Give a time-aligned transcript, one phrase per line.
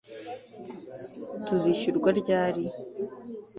[1.45, 2.63] Tuzishyurwa ryari